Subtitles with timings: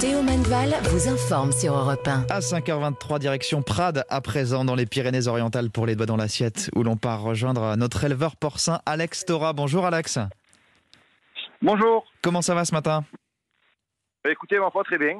[0.00, 2.26] Théo Manval vous informe sur Europe 1.
[2.28, 6.82] À 5h23, direction Prades, à présent dans les Pyrénées-Orientales pour les doigts dans l'assiette, où
[6.82, 9.52] l'on part rejoindre notre éleveur porcin Alex Tora.
[9.52, 10.18] Bonjour Alex.
[11.62, 12.06] Bonjour.
[12.22, 13.04] Comment ça va ce matin?
[14.24, 15.18] Bah, Écoutez, ma foi, très bien.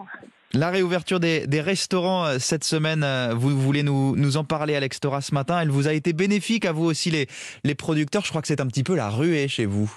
[0.53, 4.75] La réouverture des, des restaurants euh, cette semaine, euh, vous voulez nous, nous en parler
[4.77, 5.61] Alex Tora ce matin.
[5.61, 7.27] Elle vous a été bénéfique à vous aussi les,
[7.65, 8.25] les producteurs.
[8.25, 9.93] Je crois que c'est un petit peu la ruée chez vous.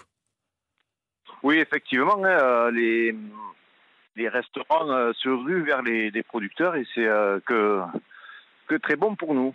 [1.43, 3.15] Oui, effectivement, hein, euh, les,
[4.17, 7.79] les restaurants euh, se ruent vers les, les producteurs et c'est euh, que,
[8.67, 9.53] que très bon pour nous.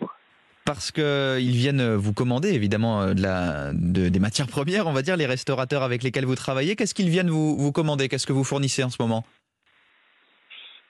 [0.65, 5.03] Parce qu'ils viennent vous commander évidemment euh, de la, de- des matières premières, on va
[5.03, 6.77] dire, les restaurateurs avec lesquels vous travaillez.
[6.77, 8.09] Qu'est-ce qu'ils viennent vous, vous commander?
[8.09, 9.25] Qu'est-ce que vous fournissez en ce moment?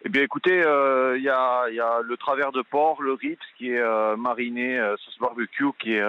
[0.05, 3.15] Eh bien, écoutez, euh, il y, a, il y a le travers de porc, le
[3.15, 6.05] rips qui est euh, mariné, euh, sauce barbecue qui est,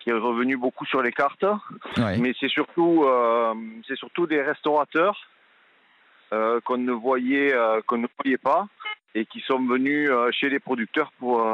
[0.00, 1.44] qui est revenu beaucoup sur les cartes.
[1.98, 2.18] Ouais.
[2.18, 3.06] Mais c'est surtout,
[3.86, 5.16] c'est surtout des restaurateurs
[6.32, 8.66] euh, qu'on ne voyait, euh, qu'on ne voyait pas
[9.14, 11.44] et qui sont venus euh, chez les producteurs pour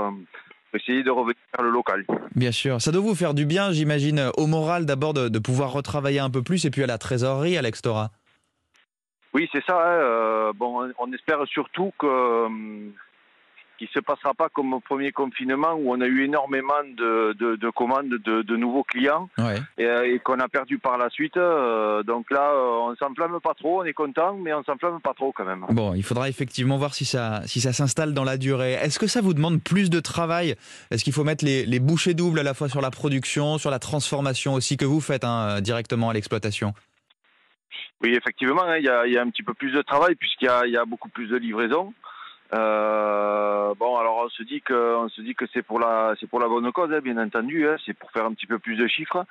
[0.75, 2.05] essayer de revenir vers le local.
[2.36, 5.72] Bien sûr, ça doit vous faire du bien, j'imagine, au moral d'abord de, de pouvoir
[5.72, 8.11] retravailler un peu plus et puis à la trésorerie, Alex Tora.
[9.34, 9.77] Oui, c'est ça.
[9.78, 12.47] hein, bon, on- on espère surtout que
[13.79, 17.34] euh, qu'il se passera pas comme au premier confinement où on a eu énormément de,
[17.39, 19.57] de, de commandes de, de nouveaux clients Ouais.
[19.79, 21.37] et, euh, et qu'on a perdu par la suite.
[21.37, 25.15] euh, donc là, euh, on s'enflamme pas trop, on est content, mais on s'enflamme pas
[25.15, 25.65] trop quand même.
[25.71, 28.73] Bon, il faudra effectivement voir si ça, si ça s'installe dans la durée.
[28.73, 30.56] Est-ce que ça vous demande plus de travail?
[30.91, 33.71] Est-ce qu'il faut mettre les, les bouchées doubles à la fois sur la production, sur
[33.71, 36.73] la transformation aussi que vous faites hein, directement à l'exploitation?
[38.03, 40.15] Oui, effectivement, hein, il y, a, il y a un petit peu plus de travail
[40.15, 41.93] puisqu'il y y a beaucoup plus de livraisons.
[42.54, 46.27] Euh, bon, alors on se dit que on se dit que c'est pour la c'est
[46.28, 47.68] pour la bonne cause, hein, bien entendu.
[47.68, 49.24] hein, c'est pour faire un petit peu plus de chiffres,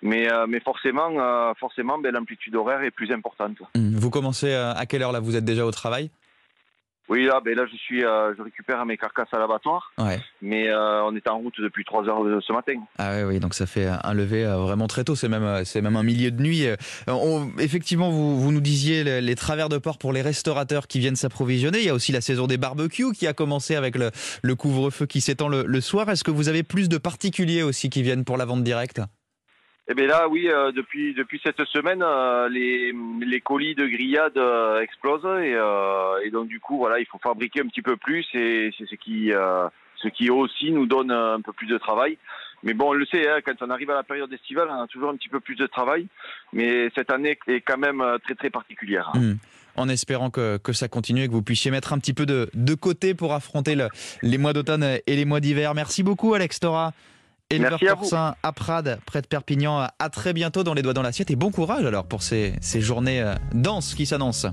[0.00, 3.58] mais euh, mais forcément euh, forcément, ben, l'amplitude horaire est plus importante.
[3.76, 6.10] Hum, Vous commencez euh, à quelle heure là Vous êtes déjà au travail?
[7.08, 10.20] Oui, là, ben là, je suis euh, je récupère mes carcasses à l'abattoir, Ouais.
[10.40, 12.74] mais euh, on est en route depuis 3 heures de ce matin.
[12.98, 15.64] Ah oui, oui, donc ça fait un lever euh, vraiment très tôt, c'est même, euh,
[15.64, 16.66] c'est même un milieu de nuit.
[16.66, 16.76] Euh,
[17.08, 21.00] on- effectivement, vous, vous nous disiez les, les travers de port pour les restaurateurs qui
[21.00, 21.78] viennent s'approvisionner.
[21.80, 24.10] Il y a aussi la saison des barbecues qui a commencé avec le,
[24.42, 26.08] le couvre-feu qui s'étend le, le soir.
[26.08, 29.00] Est-ce que vous avez plus de particuliers aussi qui viennent pour la vente directe?
[29.92, 32.94] Eh bien là, oui, euh, depuis depuis cette semaine, euh, les,
[33.26, 37.66] les colis de grillades euh, explosent et, donc du coup, voilà, il faut fabriquer un
[37.66, 39.30] petit peu plus et c'est ce qui
[40.02, 42.16] ce qui aussi nous donne un peu plus de travail.
[42.62, 44.86] Mais bon, on le sait, hein, quand on arrive à la période estivale, on a
[44.86, 46.06] toujours un petit peu plus de travail.
[46.54, 49.10] Mais cette année est quand même très très particulière.
[49.14, 49.36] Hum.
[49.76, 52.48] En espérant que, que ça continue et que vous puissiez mettre un petit peu de,
[52.54, 53.88] de côté pour affronter le-
[54.22, 55.74] les mois d'automne et les mois d'hiver.
[55.74, 56.92] Merci beaucoup, Alex Tora.
[57.52, 59.86] Éleveur Merci à porcin à Prades, près de Perpignan.
[59.98, 62.80] À très bientôt dans les doigts dans l'assiette et bon courage alors pour ces, ces
[62.80, 64.48] journées euh, denses qui s'annoncent.